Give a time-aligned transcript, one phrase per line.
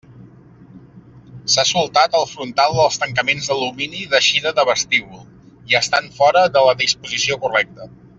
[1.55, 5.21] S'ha soltat el frontal dels tancaments d'alumini d'eixida de vestíbul,
[5.73, 7.89] i estan fora de la disposició correcta.